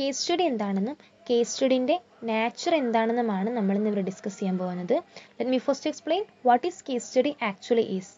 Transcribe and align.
Case 0.00 0.20
study 0.20 0.44
എന്താണെന്നും 0.50 0.96
case 1.28 1.50
സ്റ്റഡിന്റെ 1.52 1.96
nature 2.28 2.72
എന്താണെന്നുമാണ് 2.82 3.48
നമ്മൾ 3.56 3.74
ഇന്ന് 3.78 3.90
ഇവിടെ 3.90 4.04
ഡിസ്കസ് 4.08 4.38
ചെയ്യാൻ 4.38 4.56
പോകുന്നത്. 4.60 4.94
Let 5.36 5.50
me 5.54 5.58
first 5.66 5.88
explain 5.90 6.22
what 6.48 6.64
is 6.68 6.80
case 6.88 7.04
study 7.08 7.32
actually 7.48 7.84
is 7.96 8.12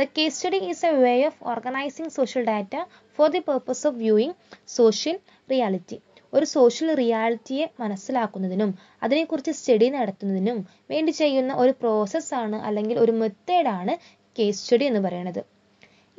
the 0.00 0.06
case 0.18 0.36
study 0.38 0.60
is 0.70 0.84
a 0.90 0.92
way 1.04 1.14
of 1.30 1.40
organising 1.52 2.12
social 2.18 2.44
data 2.50 2.74
for 3.18 3.28
the 3.34 3.40
purpose 3.48 3.84
of 3.90 3.98
viewing 4.04 4.36
social 4.76 5.16
reality 5.50 5.98
ഒരു 6.32 6.46
social 6.56 6.88
റിയാലിറ്റിയെ 7.02 7.66
മനസ്സിലാക്കുന്നതിനും 7.82 8.72
അതിനെക്കുറിച്ച് 9.04 9.54
സ്റ്റഡി 9.60 9.88
നടത്തുന്നതിനും 9.98 10.58
വേണ്ടി 10.92 11.14
ചെയ്യുന്ന 11.22 11.52
ഒരു 11.64 11.74
പ്രോസസ്സാണ് 11.82 12.58
അല്ലെങ്കിൽ 12.68 12.98
ഒരു 13.04 13.14
മെത്തേഡാണ് 13.22 13.94
കേസ് 14.36 14.60
സ്റ്റഡി 14.62 14.86
എന്ന് 14.90 15.00
പറയുന്നത്. 15.06 15.40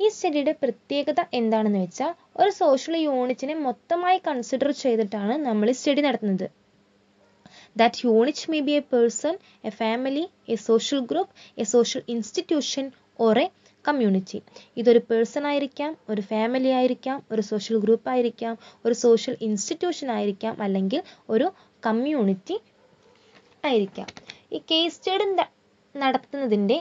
ഈ 0.00 0.06
സ്റ്റഡിയുടെ 0.14 0.52
പ്രത്യേകത 0.62 1.20
എന്താണെന്ന് 1.38 1.80
വെച്ചാൽ 1.84 2.12
ഒരു 2.40 2.52
സോഷ്യൽ 2.60 2.94
യൂണിറ്റിനെ 3.06 3.54
മൊത്തമായി 3.66 4.18
കൺസിഡർ 4.28 4.70
ചെയ്തിട്ടാണ് 4.82 5.34
നമ്മൾ 5.46 5.68
സ്റ്റഡി 5.78 6.02
നടത്തുന്നത്. 6.06 6.46
That 7.76 8.00
unit 8.06 8.50
may 8.52 8.60
be 8.68 8.74
a 8.80 8.82
person 8.92 9.34
a 9.68 9.72
family 9.80 10.24
a 10.54 10.56
social 10.68 11.00
group 11.10 11.32
a 11.62 11.66
social 11.74 12.02
institution 12.14 12.86
or 13.26 13.38
a 13.42 13.46
community 13.84 14.38
ഇതൊരു 14.80 15.00
പേഴ്സൺ 15.10 15.44
ആയിരിക്കാം 15.50 15.92
ഒരു 16.12 16.22
ഫാമിലി 16.30 16.70
ആയിരിക്കാം 16.78 17.18
ഒരു 17.32 17.42
സോഷ്യൽ 17.50 17.78
ഗ്രൂപ്പ് 17.84 18.08
ആയിരിക്കാം 18.14 18.54
ഒരു 18.84 18.94
സോഷ്യൽ 19.04 19.36
ഇൻസ്റ്റിറ്റ്യൂഷൻ 19.48 20.10
ആയിരിക്കാം 20.16 20.56
അല്ലെങ്കിൽ 20.66 21.00
ഒരു 21.34 21.46
കമ്മ്യൂണിറ്റി 21.86 22.56
ആയിരിക്കാം. 23.64 24.08
ഈ 24.54 24.60
കേസ് 24.70 24.94
സ്റ്റഡി 24.96 25.26
നടത്തുന്നതിന്റെ 25.94 26.76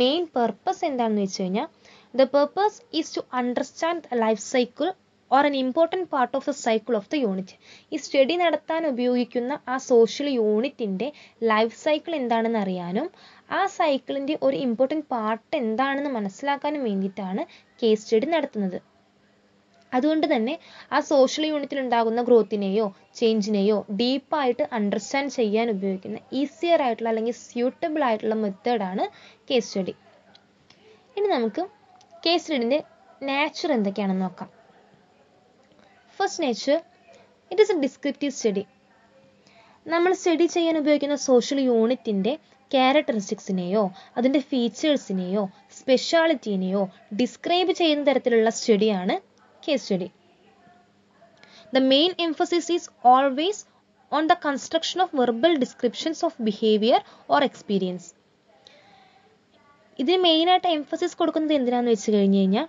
മെയിൻ 0.00 0.22
പർപ്പസ് 0.34 0.82
എന്താണെന്ന് 0.88 1.22
വെച്ച് 1.22 1.42
കഴിഞ്ഞാൽ 1.42 1.66
the 2.14 2.24
purpose 2.34 2.80
is 2.92 3.14
to 3.16 3.22
understand 3.32 4.18
life 4.18 4.42
cycle 4.52 4.88
or 5.30 5.46
an 5.46 5.54
important 5.56 6.08
part 6.12 6.34
of 6.36 6.46
the 6.50 6.52
cycle 6.56 6.94
of 6.96 7.08
the 7.10 7.18
unit 7.22 7.54
ഈ 7.92 7.96
സ്റ്റഡി 7.96 8.34
നടത്താൻ 8.36 8.82
ഉപയോഗിക്കുന്ന 8.90 9.52
ആ 9.68 9.76
സോഷ്യൽ 9.86 10.28
യൂണിറ്റിന്റെ 10.30 11.08
ലൈഫ് 11.42 11.76
സൈക്കിൾ 11.84 12.14
എന്താണെന്ന് 12.14 12.58
അറിയാനും 12.58 13.06
ആ 13.50 13.60
സൈക്കിളിന്റെ 13.78 14.38
ഒരു 14.42 14.56
ഇമ്പോർട്ടന്റ് 14.66 15.06
പാർട്ട് 15.08 15.54
എന്താണെന്ന് 15.56 16.10
മനസ്സിലാക്കാനും 16.10 16.84
വേണ്ടിയിട്ടാണ് 16.84 17.42
കേസ് 17.82 18.02
സ്റ്റഡി 18.04 18.28
നടത്തുന്നത്. 18.34 18.78
അതുകൊണ്ട് 19.92 20.26
തന്നെ 20.32 20.54
ആ 20.92 21.00
സോഷ്യൽ 21.10 21.44
യൂണിറ്റിൽ 21.46 21.78
ഉണ്ടാകുന്ന 21.80 22.20
ഗ്രോത്തിനെയോ 22.22 22.86
ചേഞ്ചിനെയോ 23.18 23.76
ഡീപ്പായിട്ട് 24.00 24.64
അണ്ടർസ്റ്റാൻഡ് 24.78 25.34
ചെയ്യാൻ 25.38 25.68
ഉപയോഗിക്കുന്ന 25.70 26.18
ഈസിയർ 26.40 26.82
ആയിട്ടുള്ള 26.86 27.10
അല്ലെങ്കിൽ 27.12 27.36
സ്യൂട്ടബിൾ 27.42 28.02
ആയിട്ടുള്ള 28.08 28.36
മെത്തേഡാണ് 28.44 29.04
കേസ് 29.50 29.68
സ്റ്റഡി 29.68 29.94
ഇനി 31.16 31.28
നമുക്ക് 31.28 31.64
കേസ് 32.24 32.42
സ്റ്റഡിന്റെ 32.42 32.78
നാച്ചർ 33.22 33.70
എന്തൊക്കെയാണെന്ന് 33.72 34.24
നോക്കാം. 34.24 34.48
First 36.18 36.42
nature 36.44 36.76
it 37.50 37.62
is 37.62 37.72
a 37.72 37.80
descriptive 37.80 38.32
study 38.32 38.64
നമ്മൾ 39.86 40.12
സ്റ്റഡി 40.14 40.46
ചെയ്യാൻ 40.46 40.76
ഉപയോഗിക്കുന്ന 40.78 41.16
സോഷ്യൽ 41.24 41.58
യൂണിറ്റിന്റെ 41.60 42.32
ക്യാരക്ടറിസ്റ്റിക്സിനെയോ 42.70 43.82
അതിന്റെ 44.16 44.40
ഫീച്ചേഴ്സിനെയോ 44.50 45.42
സ്പെഷ്യാലിറ്റിനെയോ 45.78 46.82
ഡിസ്ക്രൈബ് 47.16 47.72
ചെയ്യുന്ന 47.72 48.04
തരത്തിലുള്ള 48.10 48.50
സ്റ്റഡിയാണ് 48.50 49.14
case 49.62 49.84
study 49.84 50.08
the 51.72 51.82
main 51.92 52.12
emphasis 52.20 52.72
is 52.72 52.90
always 53.04 53.62
on 54.12 54.24
the 54.26 54.36
construction 54.46 55.00
of 55.02 55.16
verbal 55.20 55.54
descriptions 55.58 56.22
of 56.24 56.42
behaviour 56.42 57.00
or 57.30 57.42
experience 57.42 58.08
ഇതിന് 60.02 60.18
മെയിനായിട്ട് 60.26 60.68
എംഫസിസ് 60.78 61.18
കൊടുക്കുന്നത് 61.20 61.54
എന്തിനാന്ന് 61.58 61.92
വെച്ച് 61.94 62.10
കഴിഞ്ഞ് 62.16 62.40
കഴിഞ്ഞാൽ 62.42 62.66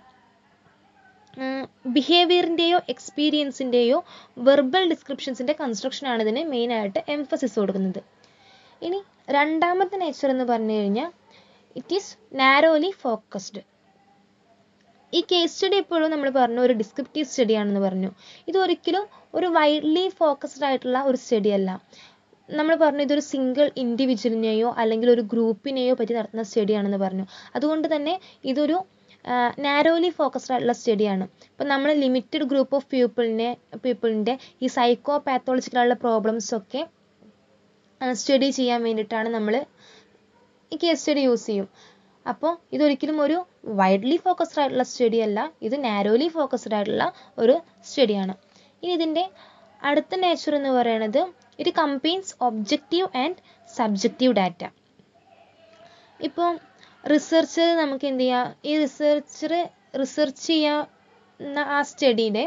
ബിഹേവിയറിന്റെയോ 1.94 2.78
എക്സ്പീരിയൻസിന്റെയോ 2.92 3.98
വെർബൽ 4.46 4.84
ഡിസ്ക്രിപ്ഷൻസിന്റെ 4.92 5.54
കൺസ്ട്രക്ഷനാണ് 5.62 6.22
ഇതിന് 6.24 6.42
മെയിനായിട്ട് 6.52 7.00
എംഫസിസ് 7.14 7.56
കൊടുക്കുന്നത്. 7.60 8.00
ഇനി 8.86 8.98
രണ്ടാമത്തെ 9.36 9.96
നേച്ചർ 10.02 10.28
എന്ന് 10.34 10.46
പറഞ്ഞു 10.52 10.74
കഴിഞ്ഞാൽ 10.80 11.10
ഇറ്റ് 11.76 11.96
ഈസ് 11.98 12.10
നാരോലി 12.40 12.90
ഫോക്കസ്ഡ് 13.04 13.62
ഈ 15.12 15.20
കേസ് 15.30 15.52
സ്റ്റഡി 15.54 15.76
എപ്പോഴും 15.82 16.08
നമ്മൾ 16.12 16.28
പറഞ്ഞു 16.38 16.60
ഒരു 16.66 16.74
ഡിസ്ക്രിപ്റ്റീവ് 16.80 17.28
സ്റ്റഡി 17.32 17.54
ആണെന്ന് 17.60 17.82
പറഞ്ഞു. 17.86 18.10
ഇത് 18.48 18.56
ഒരിക്കലും 18.64 19.04
ഒരു 19.38 19.48
വൈഡ്ലി 19.56 20.06
ഫോക്കസ്ഡ് 20.20 20.66
ആയിട്ടുള്ള 20.68 20.98
ഒരു 21.10 21.18
സ്റ്റഡി 21.24 21.50
അല്ല. 21.58 21.70
നമ്മൾ 22.48 22.74
പറഞ്ഞു 22.82 23.04
ഇതൊരു 23.06 23.22
സിംഗിൾ 23.32 23.66
ഇൻഡിവിജ്വലിനെയോ 23.82 24.68
അല്ലെങ്കിൽ 24.80 25.08
ഒരു 25.14 25.22
ഗ്രൂപ്പിനെയോ 25.32 25.94
പറ്റി 26.00 26.14
നടത്തുന്ന 26.18 26.44
സ്റ്റഡിയാണെന്ന് 26.50 27.00
പറഞ്ഞു. 27.04 27.24
അതുകൊണ്ട് 27.56 27.86
തന്നെ 27.94 28.14
ഇതൊരു 28.52 28.76
നാരോലി 29.66 30.08
ഫോക്കസ്ഡ് 30.18 30.52
ആയിട്ടുള്ള 30.54 30.74
സ്റ്റഡിയാണ് 30.80 31.24
ഇപ്പം 31.50 31.66
നമ്മൾ 31.72 31.90
ലിമിറ്റഡ് 32.02 32.46
ഗ്രൂപ്പ് 32.50 32.74
ഓഫ് 32.78 32.86
പീപ്പിളിനെ 32.92 33.48
പീപ്പിളിന്റെ 33.84 34.34
ഈ 34.62 34.68
സൈക്കോ 34.76 35.14
പാത്തോളജിക്കലായുള്ള 35.26 35.96
പ്രോബ്ലംസ് 36.04 36.52
ഒക്കെ 36.58 36.82
സ്റ്റഡി 38.20 38.48
ചെയ്യാൻ 38.58 38.80
വേണ്ടിയിട്ടാണ് 38.86 39.28
നമ്മൾ 39.36 39.54
ഈ 40.72 40.76
കേസ് 40.82 41.00
സ്റ്റഡി 41.00 41.22
യൂസ് 41.26 41.46
ചെയ്യും. 41.48 41.66
അപ്പോൾ 42.26 42.52
ഇതൊരിക്കലും 42.76 43.18
ഒരു 43.24 43.38
വൈഡ്ലി 43.80 44.16
ഫോക്കസ്ഡ് 44.24 44.60
ആയിട്ടുള്ള 44.60 44.84
സ്റ്റഡി 44.92 45.18
അല്ല 45.26 45.40
ഇത് 45.66 45.76
നാരോലി 45.88 46.28
ഫോക്കസ്ഡ് 46.36 46.76
ആയിട്ടുള്ള 46.78 47.04
ഒരു 47.42 47.54
സ്റ്റഡിയാണ് 47.88 48.34
ഇനി 48.82 48.92
ഇതിന്റെ 48.98 49.24
അടുത്ത 49.80 50.14
നേച്ചർ 50.24 50.52
എന്ന് 50.58 50.72
പറയുന്നത് 50.78 51.20
it 51.58 51.72
combines 51.80 52.34
objective 52.40 53.08
and 53.18 53.38
subjective 53.76 54.34
data 54.34 54.62
ഇപ്പോൾ 56.20 56.50
റിസർച്ചർ 57.04 57.68
നമുക്ക് 57.76 58.06
എന്ത് 58.10 58.22
ചെയ്യാം? 58.22 58.46
ഈ 58.64 58.72
റിസർച്ചർ 58.82 59.52
റിസർച്ച് 60.00 60.42
ചെയ്യുന്ന 60.46 61.58
ആ 61.76 61.78
സ്റ്റഡിയുടെ 61.82 62.44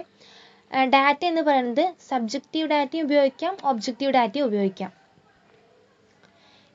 ഡാറ്റ 0.95 1.21
എന്ന് 1.25 1.41
പറയുന്നത് 1.41 1.85
സബ്ജക്റ്റീവ് 2.09 2.67
ഡാറ്റയും 2.69 3.05
ഉപയോഗിക്കാം 3.05 3.57
ഒബ്ജക്റ്റീവ് 3.63 4.11
ഡാറ്റയും 4.13 4.45
ഉപയോഗിക്കാം. 4.45 4.91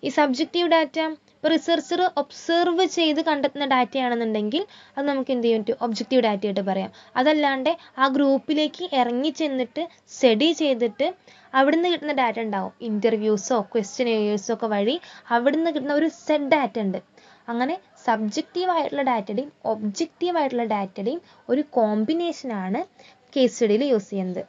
ഈ 0.03 0.09
സബ്ജക്റ്റീവ് 0.21 0.71
ഡാറ്റ 0.71 0.99
ഇപ്പോൾ 1.45 1.53
റിസർച്ചർ 1.57 2.01
ഒബ്സർവ് 2.21 2.85
ചെയ്ത് 2.95 3.19
കണ്ടെത്തുന്ന 3.27 3.67
ഡാറ്റയാണെന്നുണ്ടെങ്കിൽ 3.73 4.63
അത് 4.95 5.05
നമുക്ക് 5.09 5.33
എന്ത് 5.35 5.45
ചെയ്യാൻ 5.47 5.63
പറ്റും? 5.63 5.77
ഒബ്ജക്റ്റീവ് 5.85 6.23
ഡാറ്റ 6.27 6.45
ആയിട്ട് 6.49 6.63
പറയാം. 6.69 6.91
അതല്ലാണ്ട് 7.21 7.69
ആ 8.03 8.07
ഗ്രൂപ്പിലേക്ക് 8.15 8.85
ഇറങ്ങി 9.01 9.31
ചെന്നിട്ട് 9.41 9.83
സ്റ്റഡി 10.15 10.49
ചെയ്തിട്ട് 10.61 11.09
അവിടുന്ന് 11.59 11.91
കിട്ടുന്ന 11.93 12.15
ഡാറ്റ 12.23 12.41
ഉണ്ടാവും. 12.45 12.73
ഇന്റർവ്യൂസോ 12.89 13.59
ക്വസ്റ്റ്യനേഴ്സോ 13.75 14.55
ഒക്കെ 14.57 14.71
വഴി 14.75 14.97
അവിടുന്ന് 15.37 15.73
കിട്ടുന്ന 15.77 15.99
ഒരു 16.01 16.09
സെറ്റ് 16.23 16.51
ഡാറ്റ 16.55 16.79
ഉണ്ട്. 16.87 16.99
അങ്ങനെ 17.49 17.77
സബ്ജക്റ്റീവ് 18.07 18.73
ആയിട്ടുള്ള 18.77 19.07
ഡാറ്റയുടെയും 19.13 19.53
ഒബ്ജക്റ്റീവ് 19.75 20.37
ആയിട്ടുള്ള 20.43 20.69
ഡാറ്റയുടെയും 20.75 21.23
ഒരു 21.49 21.65
കോമ്പിനേഷനാണ് 21.79 22.83
കേസ് 23.37 23.55
സ്റ്റഡിയിൽ 23.55 23.85
യൂസ് 23.93 24.11
ചെയ്യുന്നത്. 24.11 24.43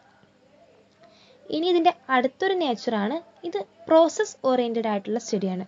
ഇനി 1.46 1.66
ഇതിന്റെ 1.76 1.96
അടുത്തൊരു 2.10 2.58
നേച്ചറാണ് 2.66 3.18
ഇത് 3.50 3.62
പ്രോസസ് 3.90 4.38
ഓറിയന്റഡ് 4.50 4.92
ആയിട്ടുള്ള 4.94 5.20
സ്റ്റഡിയാണ് 5.20 5.66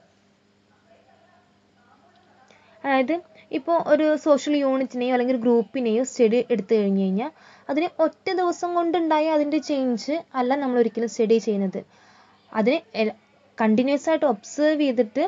അതായത് 2.84 3.16
ഇപ്പോൾ 3.52 3.78
ഒരു 3.92 4.06
സോഷ്യൽ 4.24 4.56
യൂണിറ്റിനെയോ 4.58 5.14
അല്ലെങ്കിൽ 5.14 5.36
ഒരു 5.36 5.44
ഗ്രൂപ്പിനെയോ 5.44 6.04
സ്റ്റഡി 6.04 6.40
എടുത്തു 6.54 6.74
കഴിഞ്ഞു 6.76 7.04
കഴിഞ്ഞാൽ 7.04 7.32
അതിന് 7.70 7.88
ഒറ്റ 8.06 8.28
ദിവസം 8.40 8.70
കൊണ്ടുണ്ടായ 8.74 9.28
അതിന്റെ 9.30 9.60
ചേഞ്ച് 9.70 10.16
അല്ല 10.34 10.56
നമ്മൾ 10.56 10.78
ഒരിക്കലും 10.82 11.10
സ്റ്റഡി 11.10 11.38
ചെയ്യുന്നത്. 11.40 11.80
അതിന് 12.52 13.12
കണ്ടിന്യൂസ് 13.58 14.08
ആയിട്ട് 14.10 14.26
ഒബ്സേർവ് 14.26 14.82
ചെയ്തിട്ട് 14.82 15.24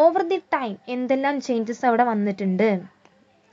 ഓവർ 0.00 0.22
ദി 0.22 0.38
ടൈം 0.52 0.74
എന്തെല്ലാം 0.88 1.36
ചേഞ്ചസ് 1.40 1.84
അവിടെ 1.88 2.04
വന്നിട്ടുണ്ട് 2.04 2.68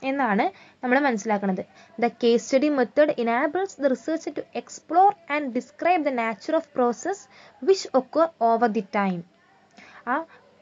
എന്നാണ് 0.02 0.44
നമ്മൾ 0.82 0.98
മനസ്സിലാക്കുന്നത് 0.98 1.62
the 1.98 2.08
case 2.22 2.44
study 2.44 2.68
method 2.76 3.14
enables 3.22 3.76
the 3.82 3.88
research 3.94 4.30
to 4.36 4.42
explore 4.54 5.08
and 5.30 5.48
describe 5.56 6.04
the 6.04 6.12
nature 6.20 6.54
of 6.56 6.70
process 6.76 7.22
which 7.62 7.88
ഒക്കെ 7.94 8.24
ഓവർ 8.42 8.70
ദി 8.76 8.84
ടൈം 8.96 9.18
ആ 10.06 10.16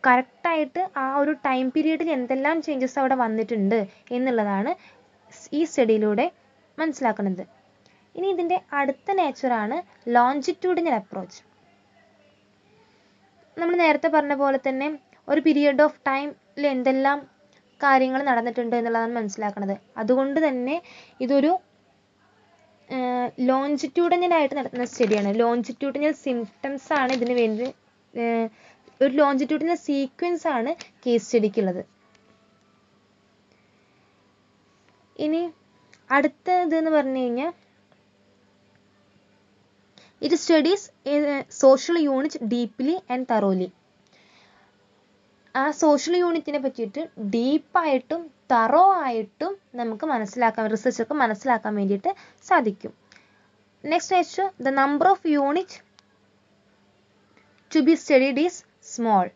കറക്റ്റായിട്ട് 0.08 0.82
ആ 0.96 1.06
ഒരു 1.16 1.32
ടൈം 1.46 1.66
പീരീഡിൽ 1.70 2.10
എന്തെല്ലാം 2.10 2.56
ചേഞ്ചസ് 2.66 2.98
അവിടെ 3.00 3.16
വന്നിട്ടുണ്ട് 3.24 3.78
എന്നുള്ളതാണ് 4.10 4.70
ഈ 5.52 5.62
സ്റ്റഡിയിലൂടെ 5.64 6.26
മനസ്സിലാക്കുന്നത്. 6.78 7.44
ഇനി 8.14 8.28
ഇതിന്റെ 8.34 8.58
അടുത്ത 8.78 9.12
നേച്ചറാണ് 9.12 9.76
ലോഞ്ചിറ്റ്യൂഡിനൽ 10.08 10.94
അപ്രോച്ച് 10.94 11.40
നമ്മൾ 13.56 13.74
നേരത്തെ 13.76 14.08
പറഞ്ഞ 14.08 14.34
പോലെ 14.34 14.58
തന്നെ 14.66 14.88
ഒരു 15.28 15.40
പീരിയഡ് 15.46 15.82
ഓഫ് 15.82 15.98
ടൈമിൽ 16.08 16.66
എന്തെല്ലാം 16.66 17.18
കാര്യങ്ങൾ 17.80 18.20
നടന്നിട്ടുണ്ട് 18.22 18.74
എന്നുള്ളതാണ് 18.76 19.12
മനസ്സിലാക്കുന്നത് 19.12 19.74
അതുകൊണ്ട് 19.96 20.38
തന്നെ 20.46 20.76
ഇതൊരു 21.20 21.50
ലോഞ്ചിറ്റ്യൂഡിനലായിട്ട് 23.50 24.54
നടത്തുന്ന 24.54 24.84
സ്റ്റഡിയാണ് 24.84 25.30
ലോഞ്ചിറ്റ്യൂഡിനൽ 25.40 26.12
സിംറ്റംസ് 26.22 26.90
ആണ് 26.92 27.12
ഇതിന് 27.12 27.34
വേണ്ടി 27.34 27.66
ഒരു 29.00 29.12
ലോഞ്ചിറ്റ്യൂഡിനൽ 29.20 29.78
സീക്വൻസ് 29.86 30.46
ആണ് 30.56 30.70
കേസ് 31.04 31.24
സ്റ്റഡിക്കുള്ളത്. 31.26 31.82
ഇനി 35.24 35.42
അടുത്ത 36.16 36.48
ഇതെന്ന് 36.66 36.90
പറഞ്ഞു 36.96 37.20
കഴിഞ്ഞാൽ 37.22 37.52
it 40.26 40.38
studies 40.42 40.86
social 41.62 41.96
unit 42.08 42.38
deeply 42.52 42.94
and 43.14 43.26
thoroughly 43.32 43.68
ആ 45.54 45.64
സോഷ്യൽ 45.82 46.14
യൂണിറ്റിനെ 46.22 46.60
പറ്റിയിട്ട് 46.64 47.02
ഡീപ്പായിട്ടും 47.34 48.22
തറോ 48.52 48.84
ആയിട്ടും 49.06 49.52
നമുക്ക് 49.80 50.06
മനസ്സിലാക്കാൻ 50.12 50.66
റിസർച്ചർക്ക് 50.74 51.16
മനസ്സിലാക്കാൻ 51.22 51.72
വേണ്ടിയിട്ട് 51.80 52.10
സാധിക്കും. 52.48 52.92
Next 53.84 54.14
next 54.16 54.44
the 54.66 54.72
number 54.82 55.08
of 55.14 55.26
unit 55.36 55.76
to 57.70 57.80
be 57.88 57.94
studied 58.02 58.42
is 58.46 58.60
small 58.92 59.26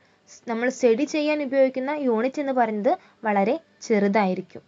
നമ്മൾ 0.51 0.69
സ്റ്റഡി 0.77 1.05
ചെയ്യാൻ 1.15 1.39
ഉപയോഗിക്കുന്ന 1.47 1.93
യൂണിറ്റ് 2.07 2.41
എന്ന് 2.43 2.55
പറയുന്നത് 2.59 2.93
വളരെ 3.27 3.55
ചെറുതായിരിക്കും. 3.87 4.63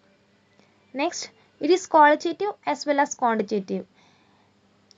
Next 0.94 1.28
it 1.60 1.74
is 1.78 1.88
qualitative 1.94 2.52
as 2.72 2.84
well 2.88 3.00
as 3.04 3.16
quantitative 3.22 3.84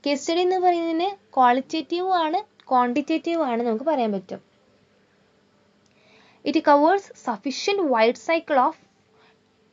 case 0.05 0.21
study 0.23 0.43
എന്ന് 0.47 0.59
പറയുന്നതിന് 0.65 1.09
ക്വാളിറ്റേറ്റീവ് 1.37 2.11
ആണ് 2.25 2.39
ക്വാണ്ടിറ്റേറ്റീവ് 2.71 3.43
ആണ് 3.51 3.61
നമുക്ക് 3.69 3.87
പറയാൻ 3.91 4.11
പറ്റും. 4.17 4.41
It 6.45 6.61
covers 6.69 7.09
sufficient 7.27 7.85
wide 7.95 8.23
cycle 8.29 8.59
of 8.67 8.81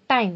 time 0.09 0.31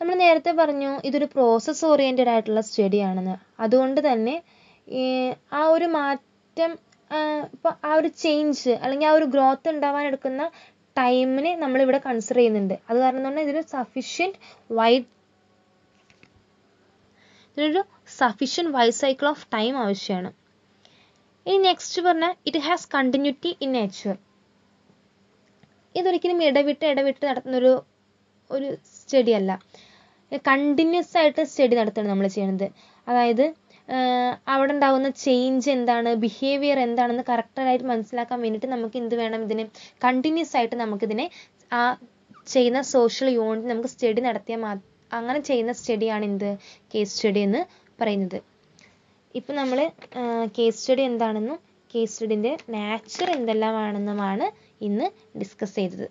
നമ്മൾ 0.00 0.14
നേരത്തെ 0.22 0.52
പറഞ്ഞു 0.60 0.90
ഇതൊരു 1.08 1.26
പ്രോസസ് 1.34 1.82
ഓറിയന്റഡ് 1.90 2.30
ആയിട്ടുള്ള 2.32 2.62
സ്റ്റഡി 2.68 2.98
ആണെന്ന്. 3.08 3.36
അതുകൊണ്ട് 3.64 4.00
തന്നെ 4.08 4.34
ആ 5.58 5.60
ഒരു 5.74 5.86
മാറ്റം 6.56 6.72
ഇപ്പോൾ 7.54 7.72
ആ 7.88 7.92
ഒരു 8.00 8.08
ചേഞ്ച് 8.22 8.72
അല്ലെങ്കിൽ 8.82 9.06
ആ 9.08 9.14
ഒരു 9.18 9.26
ഗ്രോത്ത് 9.32 9.68
ഉണ്ടാവാൻ 9.72 10.04
എടുക്കുന്ന 10.10 10.42
ടൈമിനെ 10.96 11.52
നമ്മളിവിടെ 11.62 11.98
കൺസിഡർ 12.04 12.38
ചെയ്യുന്നുണ്ട്. 12.40 12.74
അത് 12.88 12.98
കാരണം 13.04 13.22
തന്നെ 13.26 13.40
ഇതിന് 13.46 13.62
സഫിഷ്യന്റ് 13.72 14.38
വൈഡ് 14.78 15.06
ഇതിനൊരു 17.56 17.82
sufficient 18.18 18.72
wide 18.76 18.96
cycle 19.00 19.28
of 19.32 19.44
time 19.56 19.74
ആവശ്യമാണ് 19.84 20.30
ഇനി 21.46 21.58
നെക്സ്റ്റ് 21.68 22.04
പറഞ്ഞാൽ 22.06 22.34
it 22.50 22.62
has 22.68 22.86
continuity 22.96 23.52
in 23.66 23.72
nature 23.78 24.14
ഇതൊരിക്കലും 25.94 26.40
ഇടവിട്ട് 26.50 26.86
ഇടവിട്ട് 26.92 27.24
നടത്തുന്നൊരു 27.30 27.74
ഒരു 28.50 28.68
സ്റ്റഡി 28.94 29.34
അല്ല. 29.40 29.52
കണ്ടിന്യൂസ് 30.48 31.14
ആയിട്ട് 31.20 31.42
സ്റ്റഡി 31.50 31.74
നടത്തുകയാണ് 31.80 32.12
നമ്മൾ 32.12 32.26
ചെയ്യുന്നത്. 32.36 32.66
അതായത് 33.06 33.44
അവിടെ 34.52 34.72
ഉണ്ടാകുന്ന 34.74 35.08
ചേഞ്ച് 35.24 35.68
എന്താണ് 35.76 36.10
ബിഹേവിയർ 36.24 36.78
എന്താണെന്ന് 36.86 37.24
കറക്റ്റായിട്ട് 37.30 37.86
മനസ്സിലാക്കാൻ 37.92 38.38
വേണ്ടിയിട്ട് 38.44 38.70
നമുക്ക് 38.74 38.96
എന്ത് 39.02 39.14
വേണം 39.22 39.40
ഇതിന്? 39.46 39.64
കണ്ടിന്യൂസ് 40.04 40.54
ആയിട്ട് 40.58 40.76
നമുക്കിതിനെ 40.84 41.26
ആ 41.78 41.82
ചെയ്യുന്ന 42.52 42.80
സോഷ്യൽ 42.94 43.28
യൂണിറ്റ് 43.38 43.70
നമുക്ക് 43.72 43.90
സ്റ്റഡി 43.94 44.22
നടത്തിയാൽ 44.28 44.60
മാ 44.64 44.72
അങ്ങനെ 45.10 45.40
ചെയ്യുന്ന 45.50 45.72
സ്റ്റഡിയാണ് 45.80 46.24
എന്ത്? 46.30 46.50
കേസ് 46.92 47.12
സ്റ്റഡി 47.14 47.40
എന്ന് 47.48 47.60
പറയുന്നത്. 47.98 48.38
ഇപ്പം 49.34 49.54
നമ്മൾ 49.60 49.78
കേസ് 50.58 50.78
സ്റ്റഡി 50.80 51.02
എന്താണെന്നും 51.10 51.58
കേസ് 51.90 52.12
സ്റ്റഡിന്റെ 52.14 52.52
നാച്ചർ 52.74 53.28
എന്തെല്ലാമാണെന്നുമാണ് 53.38 54.46
ഇന്ന് 54.88 55.06
ഡിസ്കസ് 55.40 55.76
ചെയ്തത്. 55.80 56.06